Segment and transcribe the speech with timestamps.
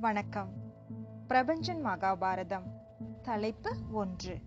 [0.00, 0.48] வணக்கம்.
[1.28, 2.62] பிரபஞ்சன் மகாபாரதம்.
[3.22, 4.38] தலைப்பு ஒன்று.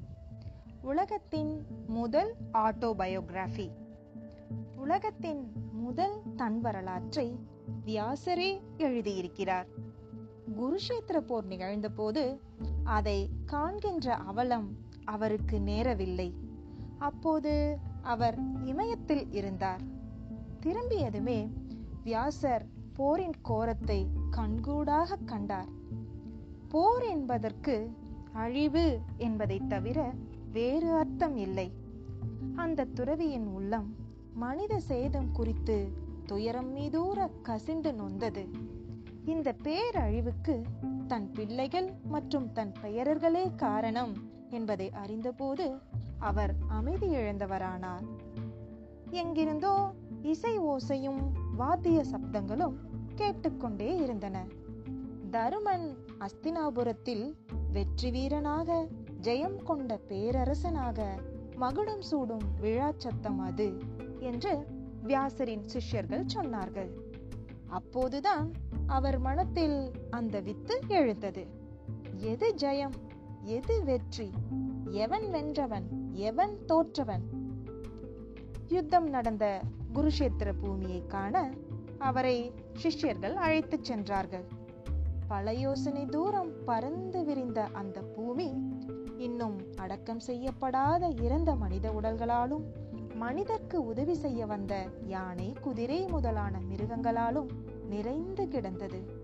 [0.82, 3.71] உலகத்தின் முதல் ஆட்டோபயோகிராஃபி
[4.76, 7.39] உலகத்தின் முதல் தன் வரலாற்றை
[7.86, 9.66] வியாசரே எழுதியிருக்கிறார்.
[10.58, 12.40] குருஷேத்திர போர் நிகழ்ந்தபோது
[12.84, 16.34] அதை காண்கின்ற அவலம் அவருக்கு நேரவில்லை.
[16.98, 19.81] அப்போது அவர் இமயத்தில் இருந்தார்.
[20.62, 21.52] திரும்பியதுமே
[22.04, 25.67] வியாசர் போரின் கோரத்தை கண்கூடாக கண்டார்.
[26.70, 27.91] போர் என்பதற்கு
[28.33, 30.13] அழிவு என்பதை தவிர
[30.52, 31.71] வேறு அர்த்தம் இல்லை.
[32.55, 33.95] அந்த துறவியின் உள்ளம்
[34.33, 35.91] மனித சேதம் குறித்து
[36.25, 38.47] துயரம் மீதூர கசிந்து நொந்தது.
[39.25, 40.61] இந்த பேரழிவுக்கு
[41.07, 44.13] தன் பிள்ளைகள் மற்றும் தன் பெயரர்களே காரணம்
[44.49, 45.80] என்பதை அறிந்தபோது
[46.17, 48.05] அவர் அமைதி இழந்தவரானார்.
[49.09, 51.21] எங்கிருந்தோ இசை ஓசையும்
[51.57, 52.75] வாத்திய சப்தங்களும்
[53.16, 54.38] கேட்டுக்கொண்டே இருந்தன.
[55.31, 55.88] தருமன்
[56.19, 57.25] அஸ்தினாபுரத்தில்
[57.72, 58.88] வெற்றி வீரனாக
[59.22, 61.08] ஜெயம் கொண்ட பேரரசனாக
[61.55, 63.67] மகுடம் சூடும் விழா சத்தம் அது
[64.19, 64.53] என்று
[65.03, 66.91] வியாசரின் சிஷ்யர்கள் சொன்னார்கள்.
[67.67, 68.52] அப்போதுதான்
[68.88, 71.45] அவர் மனத்தில் அந்த வித்து எழுந்தது.
[72.31, 72.97] எது ஜெயம்
[73.44, 74.30] எது வெற்றி
[74.85, 77.23] எவன் வென்றவன் எவன் தோற்றவன்
[78.67, 79.61] யுத்தம் நடந்த
[79.94, 81.53] குருஷேத்திர பூமியை காண
[81.97, 84.45] அவரை சிஷ்யர்கள் அழைத்துச் சென்றார்கள்.
[85.28, 88.53] பல யோசனை தூரம் பறந்து விரிந்த அந்த பூமி
[89.17, 92.64] இன்னும் அடக்கம் செய்யப்படாத இறந்த மனித உடல்களாலும்
[93.14, 97.47] மனிதர்க்கு உதவி செய்ய வந்த யானை குதிரை முதலான மிருகங்களாலும்
[97.89, 99.22] நிறைந்து கிடந்தது.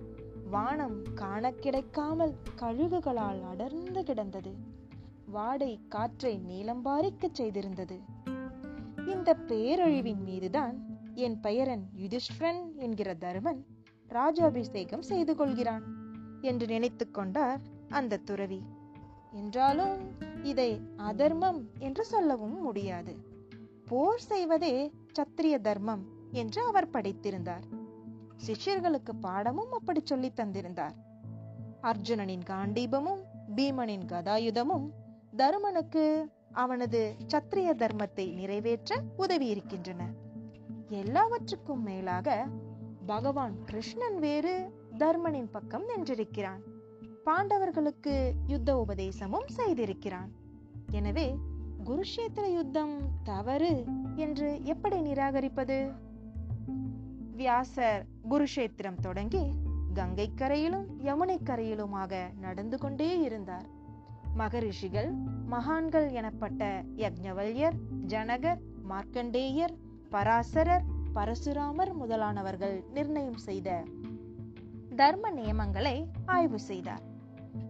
[0.50, 4.56] வானம் காண கிடைக்காமல் கழுகுகளால் அடர்ந்து கிடந்தது.
[5.26, 8.00] வாடை காற்றை நீளம்பாரிக்கச் செய்திருந்தது.
[9.05, 13.66] இந்த பேரழிவின் மீதுதான் என் பெயரன் யுதிஷ்டிரன் என்கிற தருமன்
[14.09, 15.83] ராஜாபிஷேகம் செய்து கொள்கிறான்
[16.42, 18.64] என்று நினைத்து கொண்டார் அந்த துறவி.
[19.32, 19.98] என்றாலும்
[20.43, 23.15] இதை அதர்மம் என்று சொல்லவும் முடியாது.
[23.86, 27.64] போர் செய்வதே சத்திரிய தர்மம் என்று அவர் படித்திருந்தார்.
[28.48, 30.95] சிஷ்யர்களுக்கு பாடமும் அப்படி சொல்லி தந்திருந்தார்.
[31.82, 33.21] அர்ஜுனனின் காண்டீபமும்
[33.55, 34.89] பீமனின் கதாயுதமும்
[35.36, 40.14] தருமனுக்கு அவனது சத்திரிய தர்மத்தை நிறைவேற்ற உதவி இருக்கின்றன
[40.89, 42.48] எல்லாவற்றுக்கும் மேலாக
[43.05, 46.59] பகவான் கிருஷ்ணன் வேறு தர்மனின் பக்கம் நின்றிருக்கிறான்.
[47.26, 50.32] பாண்டவர்களுக்கு யுத்த உபதேசமும் செய்திருக்கிறான்.
[50.92, 51.38] எனவே
[51.86, 53.83] குருஷேத்திர யுத்தம் தவறு
[54.15, 55.92] என்று எப்படி நிராகரிப்பது?
[57.36, 59.52] வியாசர் குருஷேத்திரம் தொடங்கி
[59.93, 63.77] கங்கை கரையிலும் யமுனை கரையிலுமாக நடந்து கொண்டே இருந்தார்.
[64.34, 65.14] மகரிஷிகள்
[65.45, 67.73] மகான்கள் எனப்பட்ட யக்ஞவல்யர்
[68.08, 68.60] ஜனகர்
[68.90, 69.76] மார்க்கண்டேயர்
[70.10, 70.84] பராசரர்
[71.16, 73.84] பரசுராமர் முதலானவர்கள் நிர்ணயம் செய்த
[74.95, 77.02] தர்ம நியமங்களை ஆய்வு செய்தார்.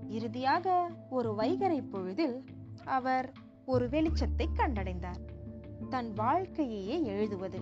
[0.08, 2.44] இறுதியாக ஒரு வைகரை பொழுதில்
[2.86, 3.32] அவர்
[3.66, 5.20] ஒரு வெளிச்சத்தை கண்டடைந்தார்.
[5.90, 7.60] தன் வாழ்க்கையையே எழுதுவது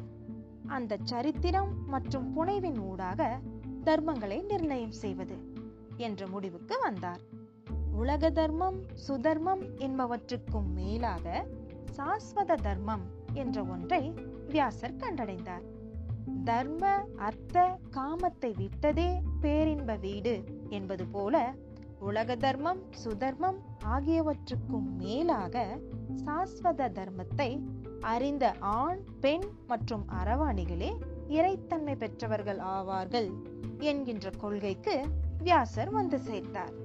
[0.68, 3.40] அந்த சரித்திரம் மற்றும் புனைவின் ஊடாக
[3.84, 5.54] தர்மங்களை நிர்ணயம் செய்வது
[5.98, 7.20] என்ற முடிவுக்கு வந்தார்.
[7.98, 8.78] உலக தர்மம்
[9.08, 11.46] சுதர்மம் என்பவற்றுக்கும் மேலாக
[11.98, 14.14] சாஸ்வத தர்மம் என்ற ஒன்றை
[14.48, 15.66] வியாசர் கண்டடைந்தார்.
[16.44, 19.10] தர்ம அர்த்த காமத்தை விட்டதே
[19.42, 20.36] பேரின்ப வீடு
[20.70, 21.36] என்பது போல
[22.00, 25.66] உலக தர்மம் சுதர்மம் ஆகியவற்றுக்கும் மேலாக
[26.26, 27.50] சாஸ்வத தர்மத்தை
[28.02, 30.92] அறிந்த ஆண் பெண் மற்றும் அரவாணிகளே
[31.28, 33.30] இறைத்தன்மை பெற்றவர்கள் ஆவார்கள்
[33.92, 34.98] என்கின்ற கொள்கைக்கு
[35.38, 36.76] வியாசர் வந்து சேர்த்தார்.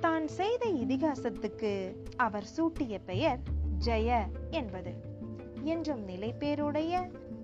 [0.00, 3.40] தான் செய்த இதிகாசத்துக்கு அவர் சூட்டிய பெயர்
[3.84, 4.18] ஜெய
[4.50, 4.92] என்பது.
[5.62, 6.92] என்றும் நிலைப்பேருடைய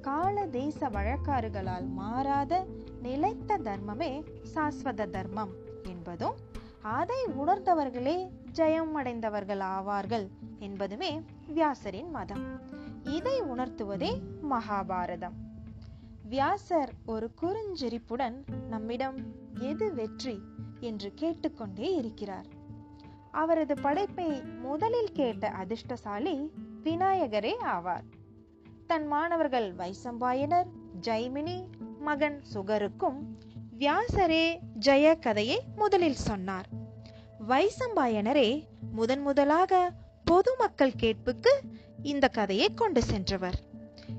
[0.01, 2.67] கால தேச வழக்காறுகளால் மாறாத
[3.03, 4.11] நிலைத்த தர்மமே
[4.55, 5.53] சாஸ்வத தர்மம்
[5.89, 6.35] என்பதும்
[6.83, 10.27] அதை உணர்ந்தவர்களே ஜெயம் அடைந்தவர்கள் ஆவார்கள்
[10.59, 11.23] என்பதுமே
[11.55, 12.45] வியாசரின் மதம்.
[13.03, 14.13] இதை உணர்த்துவதே
[14.51, 15.37] மகாபாரதம்.
[16.29, 18.37] வியாசர் ஒரு குறுஞ்சிரிப்புடன்
[18.69, 19.17] நம்மிடம்
[19.61, 20.37] எது வெற்றி
[20.85, 22.47] என்று கேட்டுக்கொண்டே இருக்கிறார்.
[23.31, 24.29] அவரது படைப்பை
[24.63, 26.35] முதலில் கேட்ட அதிர்ஷ்டசாலி
[26.85, 28.07] விநாயகரே ஆவார்.
[28.87, 30.71] தன் மாணவர்கள் வைசம்பாயனர்
[31.01, 31.57] ஜெய்மினி
[31.99, 33.19] மகன் சுகருக்கும்
[33.79, 36.69] வியாசரே ஜெய கதையை முதலில் சொன்னார்.
[37.49, 38.51] வைசம்பாயனரே
[38.93, 39.93] முதன் முதலாக
[40.25, 41.53] பொதுமக்கள் கேட்புக்கு
[42.03, 43.59] இந்த கதையை கொண்டு சென்றவர்.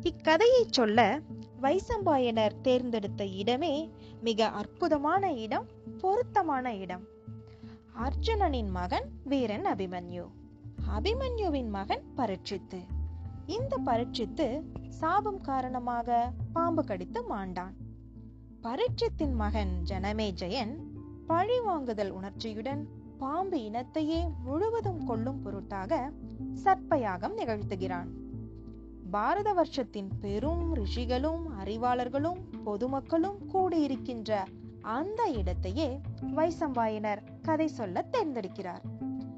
[0.02, 1.20] இக்கதையை சொல்ல
[1.62, 3.90] வைசம்பாயனர் தேர்ந்தெடுத்த இடமே
[4.22, 5.66] மிக அற்புதமான இடம்
[5.98, 7.04] பொருத்தமான இடம்.
[8.04, 10.28] அர்ஜுனனின் மகன் வீரன் அபிமன்யு.
[10.98, 12.78] அபிமன்யுவின் மகன் பரீட்சித்து.
[13.46, 17.74] இந்த பரீட்சித்து சாபம் காரணமாக பாம்பு கடித்து மாண்டான்.
[18.64, 20.80] பரீட்சித்தின் மகன் ஜனமேஜயன்
[21.28, 22.88] பழிவாங்குதல் உணர்ச்சியுடன்
[23.18, 26.12] பாம்பு இனத்தையே முழுவதும் கொல்லும் பொருட்டாக
[26.64, 28.08] சர்ப்பயாகம் நிகழ்த்துகிறான்.
[29.16, 34.44] பாரத வருஷத்தின் பெரும் ரிஷிகளும் அறிவாளர்களும் பொதுமக்களும் கூடியிருக்கின்ற
[34.82, 36.02] அந்த இடத்தையே
[36.36, 38.82] வைசம்பாயனர் கதை சொல்ல தேர்ந்தெடுக்கிறார்.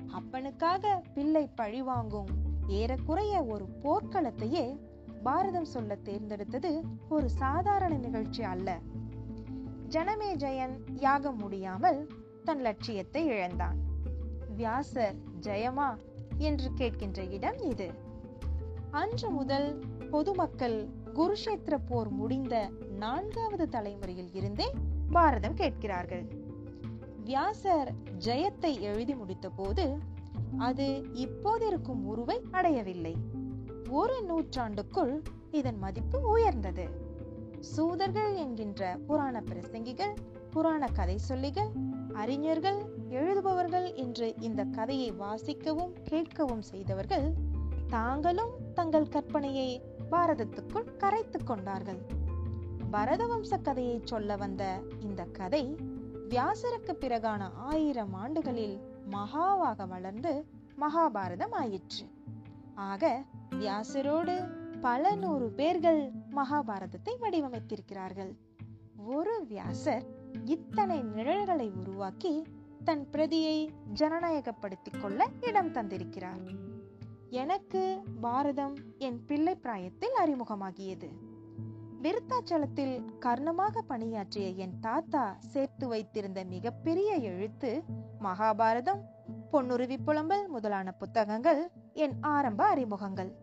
[0.07, 2.27] அப்பனுக்காக பிள்ளை பழிவாங்கும்
[2.67, 4.79] ஏறக்குறைய ஒரு போர்க்களத்தையே
[5.23, 8.79] பாரதம் சொல்ல தேர்ந்தெடுத்தது ஒரு சாதாரண நிகழ்ச்சி அல்ல.
[9.89, 12.07] ஜனமே ஜெயன் யாகம் முடியாமல்
[12.43, 13.77] தன் லட்சியத்தை இழந்தான்.
[14.55, 15.97] வியாசர் ஜெயமா?
[16.37, 18.05] என்று கேட்கின்ற இடம் இது.
[18.91, 19.79] அன்று முதல்
[20.09, 24.73] பொதுமக்கள் குருஷேத்திர போர் முடிந்த நான்காவது தலைமுறையில் இருந்தே
[25.11, 26.27] பாரதம் கேட்கிறார்கள்.
[27.23, 29.97] வியாசர் ஜெயத்தை எழுதி முடித்த போது
[30.57, 33.15] அது இப்போதிருக்கும் உருவை அடையவில்லை.
[33.89, 36.89] ஒரு நூற்றாண்டுக்குள் இதன் மதிப்பு உயர்ந்தது.
[37.59, 40.13] சூதர்கள் என்கின்ற புராண பிரசங்கிகள்
[40.51, 41.69] புராண கதை சொல்லிகள்
[42.13, 42.77] அறிஞர்கள்
[43.09, 47.33] எழுதுபவர்கள் என்று இந்த கதையை வாசிக்கவும் கேட்கவும் செய்தவர்கள்
[47.89, 49.81] தாங்களும் தங்கள் கற்பனையை
[50.11, 52.05] பாரதத்துக்குள் கரைத்துக் கொண்டார்கள்.
[52.91, 55.75] பரதவம்ச கதையை சொல்ல வந்த இந்த கதை
[56.29, 58.79] வியாசருக்கு பிறகான ஆயிரம் ஆண்டுகளில்
[59.11, 60.45] மகாவாக வளர்ந்து
[60.79, 62.05] மகாபாரதம் ஆயிற்று.
[62.75, 64.43] ஆக வியாசரோடு
[64.81, 68.35] பல நூறு பேர்கள் மகாபாரதத்தை வடிவமைத்திருக்கிறார்கள்.
[69.05, 70.05] ஒரு வியாசர்
[70.45, 72.43] இத்தனை நிழல்களை உருவாக்கி
[72.83, 76.75] தன் பிரதியை ஜனநாயகப்படுத்திக் கொள்ள இடம் தந்திருக்கிறார்.
[77.29, 81.09] எனக்கு பாரதம் என் பிள்ளை பிராயத்தில் அறிமுகமாகியது.
[82.01, 87.83] விருத்தாச்சலத்தில் கர்ணமாக பணியாற்றிய என் தாத்தா சேர்த்து வைத்திருந்த மிகப்பெரிய எழுத்து
[88.19, 89.01] மகாபாரதம்
[89.51, 93.35] பொன்னுருவி புலம்பல் முதலான புத்தகங்கள் என் ஆரம்ப அறிமுகங்கள்.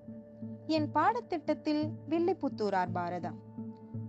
[0.67, 3.39] என் பாடத்திட்டத்தில் வில்லிபுத்தூரார் பாரதம்.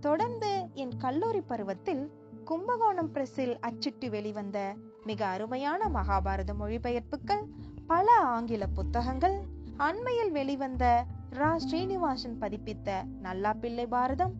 [0.00, 2.12] தொடர்ந்து என் கல்லூரி பருவத்தில்
[2.44, 4.74] கும்பகோணம் பிரஸில் அச்சிட்டு வெளிவந்த
[5.04, 7.44] மிக அருமையான மகாபாரத மொழிபெயர்ப்புகள்
[7.86, 10.84] பல ஆங்கில புத்தகங்கள் அண்மையில் வெளிவந்த
[11.30, 11.56] ரா.
[11.56, 12.88] ஸ்ரீனிவாசன் பதிப்பித்த
[13.20, 14.34] நல்லா பிள்ளை பாரதம்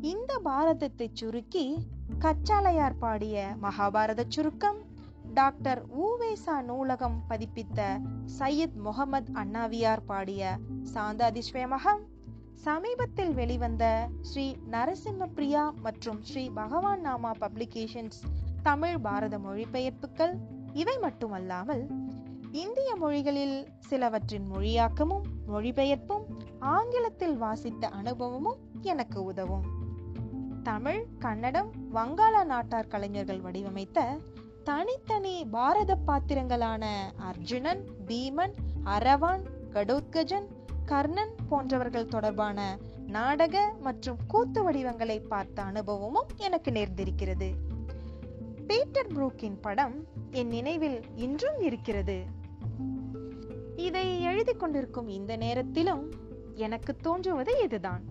[0.00, 1.64] இந்த பாரதத்தை சுருக்கி
[2.18, 4.78] கச்சாலையார் பாடிய மகாபாரத சுருக்கம்
[5.34, 7.80] டாக்டர் ஊவேசா நூலகம் பதிப்பித்த
[8.38, 10.58] சையத் முகமது அண்ணாவியார் பாடிய
[10.94, 12.02] சாந்தாதிஸ்வயமகம்
[12.54, 14.56] சமீபத்தில் வெளிவந்த ஸ்ரீ.
[14.70, 16.48] நரசிம்ம பிரியா மற்றும் ஸ்ரீ.
[16.48, 18.20] பகவான் நாமா பப்ளிகேஷன்ஸ்
[18.62, 20.34] தமிழ் பாரத மொழிபெயர்ப்புகள்
[20.72, 21.86] இவை மட்டுமல்லாமல்
[22.52, 26.24] இந்திய மொழிகளில் சிலவற்றின் மொழியாக்கமும் மொழிபெயர்ப்பும்
[26.58, 29.64] ஆங்கிலத்தில் வாசித்த அனுபவமும் எனக்கு உதவும்.
[30.62, 34.18] தமிழ் கன்னடம் வங்காள நாட்டார் கலைஞர்கள் வடிவமைத்த
[34.64, 38.52] தனித்தனி பாரத பாத்திரங்களான அர்ஜுனன் பீமன்
[38.84, 39.42] அரவான்
[39.72, 40.46] கடோத்கஜன்
[40.84, 47.52] கர்ணன் போன்றவர்கள் தொடர்பான நாடக மற்றும் கூத்து வடிவங்களை பார்த்த அனுபவமும் எனக்கு நேர்ந்திருக்கிறது.
[48.66, 52.38] பீட்டர் புரூக்கின் படம் என் நினைவில் இன்றும் இருக்கிறது.
[53.84, 56.10] இதை எழுதி கொண்டிருக்கும் இந்த நேரத்திலும்
[56.54, 58.02] எனக்கு தோன்றுவது இதுதான்.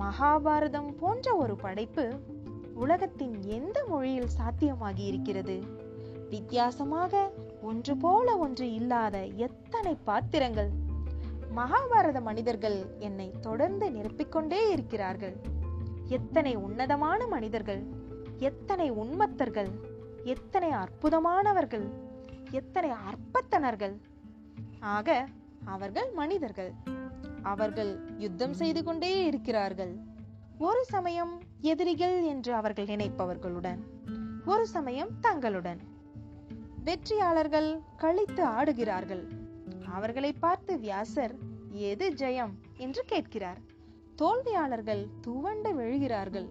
[0.00, 2.04] மகாபாரதம் போன்ற ஒரு படைப்பு
[2.74, 5.56] உலகத்தின் எந்த மொழியில் சாத்தியமாகி இருக்கிறது?
[6.30, 7.30] வித்தியாசமாக
[7.62, 10.70] ஒன்று போல ஒன்று இல்லாத எத்தனை பாத்திரங்கள்?
[11.56, 15.36] மகாபாரத மனிதர்கள் என்னை தொடர்ந்து நிரப்பிக்கொண்டே இருக்கிறார்கள்.
[16.08, 17.82] எத்தனை உன்னதமான மனிதர்கள்?
[18.38, 19.70] எத்தனை உண்மத்தர்கள்
[20.24, 21.88] எத்தனை அற்புதமானவர்கள்?
[22.50, 23.94] எத்தனை அற்பத்தனர்கள்?
[24.80, 25.26] ஆக
[25.64, 26.72] அவர்கள் மனிதர்கள்.
[27.42, 29.96] அவர்கள் யுத்தம் செய்து கொண்டே இருக்கிறார்கள்.
[30.58, 33.78] ஒரு சமயம் எதிரிகள் என்று அவர்கள் நினைப்பவர்களுடன்
[34.46, 35.80] ஒரு சமயம் தங்களுடன்.
[36.84, 39.26] வெற்றியாளர்கள் கழித்து ஆடுகிறார்கள்.
[39.92, 41.34] அவர்களை பார்த்து வியாசர்
[41.70, 42.50] எது ஜெயம்?
[42.76, 43.58] என்று கேட்கிறார்.
[44.14, 46.48] தோல்வியாளர்கள் துவண்டு விழுகிறார்கள்.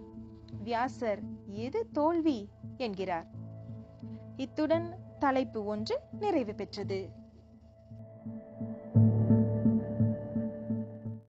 [0.62, 2.48] வியாசர் எது தோல்வி?
[2.76, 3.26] என்கிறார்.
[4.36, 7.17] இத்துடன் தலைப்பு ஒன்று நிறைவு பெற்றது.